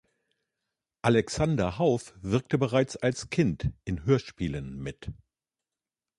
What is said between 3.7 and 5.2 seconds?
in Hörspielen mit.